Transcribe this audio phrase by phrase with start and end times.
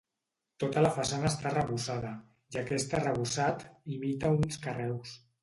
[0.61, 2.13] Tota la façana està arrebossada
[2.55, 3.67] i aquest arrebossat
[3.99, 5.15] imita uns carreus.